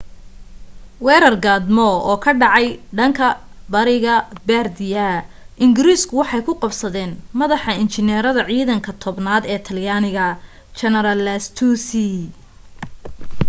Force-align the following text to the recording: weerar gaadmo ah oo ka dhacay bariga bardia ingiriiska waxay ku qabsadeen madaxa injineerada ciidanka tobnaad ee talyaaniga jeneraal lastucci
weerar 1.05 1.35
gaadmo 1.45 1.83
ah 1.95 1.99
oo 2.11 2.17
ka 2.23 2.31
dhacay 2.41 2.67
bariga 3.73 4.15
bardia 4.49 5.07
ingiriiska 5.65 6.13
waxay 6.21 6.41
ku 6.47 6.53
qabsadeen 6.63 7.11
madaxa 7.39 7.71
injineerada 7.83 8.41
ciidanka 8.49 8.91
tobnaad 9.03 9.43
ee 9.53 9.59
talyaaniga 9.67 10.25
jeneraal 10.79 11.19
lastucci 11.27 12.07